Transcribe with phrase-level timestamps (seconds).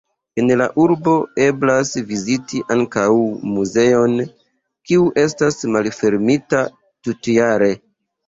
[0.41, 1.11] En la urbo
[1.47, 3.03] eblas viziti ankaŭ
[3.57, 4.17] muzeon,
[4.91, 6.63] kiu estas malfermita
[7.09, 7.71] tutjare.